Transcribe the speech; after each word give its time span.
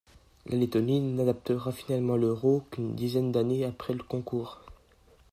La 0.47 0.57
Lettonie 0.57 0.99
n'adoptera 0.99 1.71
finalement 1.71 2.15
l'euro 2.17 2.63
qu'une 2.71 2.95
dizaine 2.95 3.31
d'années 3.31 3.65
après 3.65 3.93
le 3.93 4.01
concours. 4.01 4.59